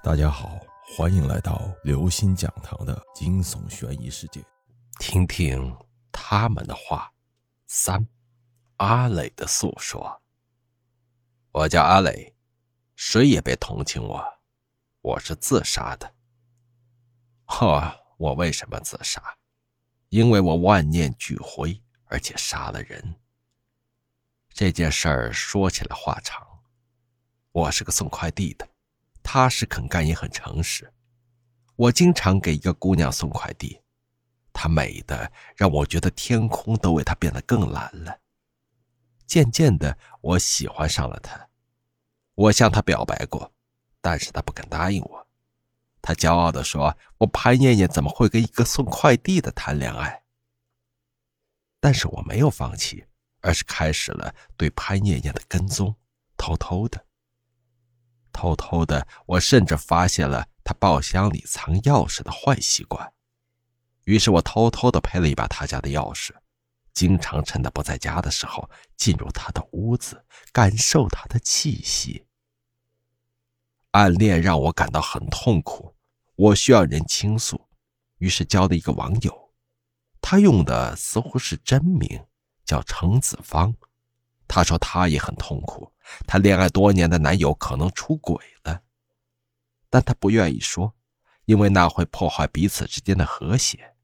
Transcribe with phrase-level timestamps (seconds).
[0.00, 0.60] 大家好，
[0.96, 4.40] 欢迎来到刘星讲堂的惊悚悬疑世界，
[5.00, 5.76] 听听
[6.12, 7.12] 他们的话。
[7.66, 8.06] 三，
[8.76, 10.22] 阿磊的诉说。
[11.50, 12.32] 我叫阿磊，
[12.94, 14.24] 谁也别同情我，
[15.00, 16.14] 我是自杀的。
[17.46, 19.20] 哈，我为什么自杀？
[20.10, 23.16] 因为我万念俱灰，而且杀了人。
[24.50, 26.46] 这件事儿说起来话长。
[27.50, 28.66] 我是个送快递的。
[29.30, 30.90] 踏实肯干也很诚实，
[31.76, 33.78] 我经常给一个姑娘送快递，
[34.54, 38.20] 她美的让我觉得天空都为她变得更蓝了。
[39.26, 41.50] 渐渐的，我喜欢上了她。
[42.36, 43.52] 我向她表白过，
[44.00, 45.28] 但是她不肯答应我。
[46.00, 50.22] 她骄傲地说：“我潘艳艳怎么会跟一个送快递的谈恋爱？”
[51.80, 53.04] 但是我没有放弃，
[53.42, 55.94] 而是开始了对潘艳艳的跟踪，
[56.38, 57.04] 偷偷的。
[58.38, 63.12] 偷偷的，我甚至发现了他包厢里藏钥匙的坏习惯，
[64.04, 66.30] 于是我偷偷的配了一把他家的钥匙，
[66.94, 72.26] 经常趁他不在家的时候进入他的屋子，感受他的气息。
[73.90, 75.96] 暗恋让我感到很痛苦，
[76.36, 77.66] 我需要人倾诉，
[78.18, 79.52] 于是交了一个网友，
[80.20, 82.24] 他用的似乎是真名，
[82.64, 83.74] 叫程子芳。
[84.48, 85.92] 她说她也很痛苦，
[86.26, 88.80] 她恋爱多年的男友可能出轨了，
[89.90, 90.94] 但她不愿意说，
[91.44, 93.94] 因为那会破坏彼此之间的和谐。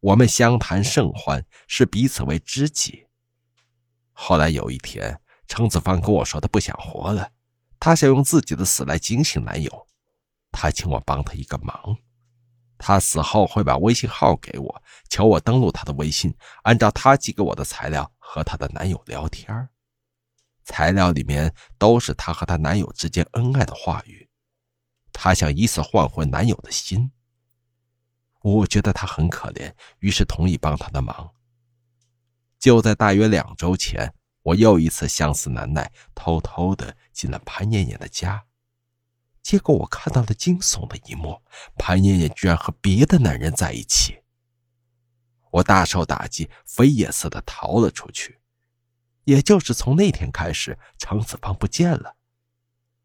[0.00, 3.06] 我们相谈甚欢，视彼此为知己。
[4.12, 7.30] 后来有一天，程子芳跟我说，他不想活了，
[7.80, 9.86] 他想用自己的死来警醒男友，
[10.52, 11.96] 他请我帮他一个忙。
[12.76, 19.68] 他死后会把微信号给我，求我登录他的微信，按照他寄给我的材料和她的男友聊天。
[20.64, 24.30] 材料里面都是她和她男友之间恩爱的话语。
[25.12, 27.12] 她想以此换回男友的心。
[28.40, 31.32] 我觉得她很可怜，于是同意帮她的忙。
[32.58, 38.46] 就在大约两周前，我又一次相思难耐，偷偷的进了潘艳艳的家。
[39.42, 41.42] 结果我看到了惊悚的一幕：
[41.76, 44.23] 潘艳艳居然和别的男人在一起。
[45.54, 48.40] 我大受打击，飞也似的逃了出去。
[49.22, 52.16] 也就是从那天开始，程子芳不见了。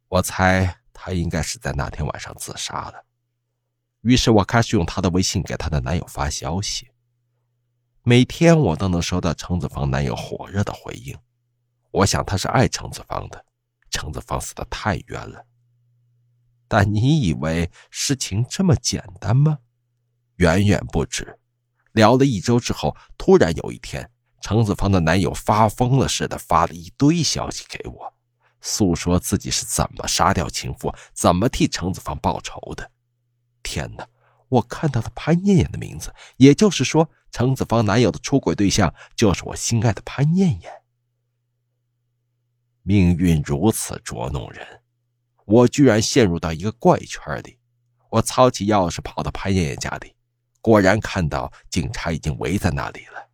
[0.08, 3.06] 我猜她应该是在那天晚上自杀了。
[4.02, 6.90] 于是我开始用她的微信给她的男友发消息。
[8.02, 11.16] 每天我都能收到程子芳男友火热的回应。
[11.92, 13.46] 我想他是爱程子芳的。
[13.92, 15.46] 程子芳死的太冤了。
[16.68, 19.60] 但你以为事情这么简单吗？
[20.38, 21.39] 远远不止。
[22.00, 28.14] 聊了一周之后，突然有一天，程子芳的男友发疯了似的发了一堆消息给我，
[28.62, 32.90] 诉说自己是怎么杀掉情妇，怎么替程子芳报仇的。
[33.62, 34.08] 天哪！
[34.48, 40.72] 我看到了潘艳艳的名字，也就是说，程子芳男友的出轨对象就是我心爱的潘艳艳。
[42.82, 44.66] 命运如此捉弄人。
[45.46, 47.60] 我居然陷入到一个怪圈里，
[48.10, 50.16] 我操起钥匙跑到潘艳艳家里，
[50.62, 53.30] 果然看到警察已经围在那里了。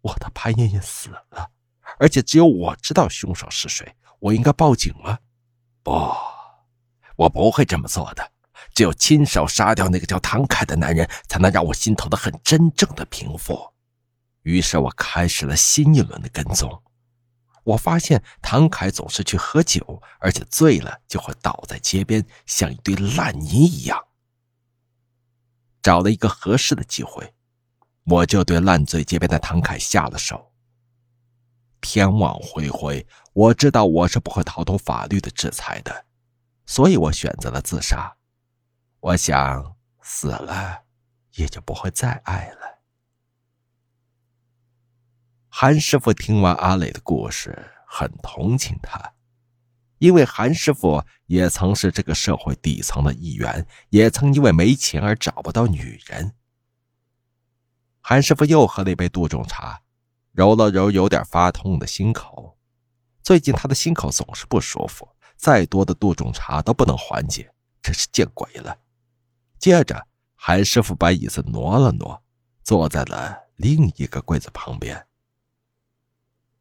[0.00, 1.50] 我的潘艳艳死了，
[1.98, 3.94] 而且只有我知道凶手是谁。
[4.18, 5.18] 我应该报警吗？
[5.82, 5.92] 不，
[7.16, 8.32] 我不会这么做的。
[8.74, 13.72] 只有亲手杀掉那个叫唐凯的男人，才能让我心头的恨真正的平复。
[14.42, 16.82] 于是我开始了新一轮的跟踪。
[17.62, 24.02] 我发现唐凯总是去喝酒，而且醉了就会倒在街边，像一堆烂泥一样。
[25.84, 27.34] 找了一个合适的机会，
[28.04, 30.50] 我就对烂醉街边的唐凯下了手。
[31.82, 36.06] 天网恢恢，我知道我是不会逃脱法律的制裁的，
[36.64, 38.16] 所以我选择了自杀。
[39.00, 40.84] 我想死了，
[41.34, 42.78] 也就不会再爱了。
[45.50, 49.12] 韩师傅听完阿磊的故事，很同情他，
[50.04, 56.34] 因为韩师傅也曾是这个社会底层的一员，也曾因为没钱而找不到女人。
[58.02, 59.80] 韩师傅又喝了一杯杜仲茶，
[60.32, 62.58] 揉了揉有点发痛的心口。
[63.22, 67.50] 最近他的心口总是不舒服，再多的杜仲茶都不能缓解，
[67.80, 68.76] 真是见鬼了。
[69.58, 72.22] 接着，韩师傅把椅子挪了挪，
[72.62, 75.06] 坐在了另一个柜子旁边。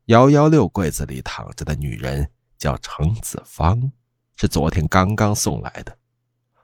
[0.05, 2.31] 幺幺六柜子里躺着的女人
[2.63, 3.91] 叫程子芳，
[4.37, 5.97] 是昨天刚刚送来的。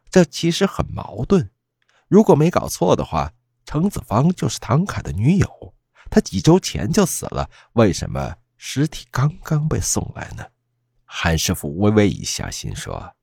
[0.09, 1.51] 这其实很矛盾。
[2.07, 3.33] 如果没搞错的话，
[3.65, 5.75] 程子芳就是唐凯的女友。
[6.09, 10.45] 他几周前就死了，为什么尸体刚刚被送来呢？
[11.03, 13.13] 韩师傅微微一笑，心说：“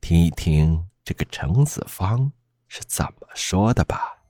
[0.00, 2.32] 听一听这个程子方
[2.66, 4.22] 是怎么说的吧。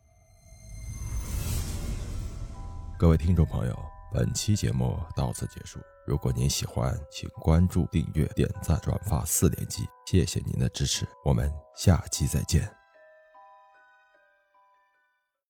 [2.98, 3.78] 各位听众朋友，
[4.16, 5.78] 本期节目到此结束。
[6.06, 12.85] 如果您喜欢，请关注、订阅、点赞、转发四连击，谢谢您的支持，我们下期再见。